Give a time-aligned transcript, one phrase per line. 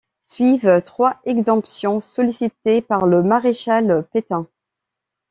[0.23, 4.47] Suivent trois exemptions sollicitées par le Maréchal Pétain.